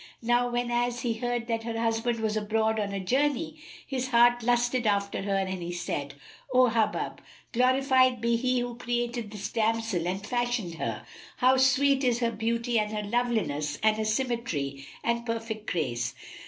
[0.23, 4.87] Now whenas he heard that her husband was abroad on a journey, his heart lusted
[4.87, 6.15] after her and he said,
[6.51, 7.19] "O Hubub,
[7.53, 11.05] glorified be He who created this damsel and fashioned her!
[11.37, 16.15] How sweet is her beauty and her loveliness and her symmetry and perfect grace!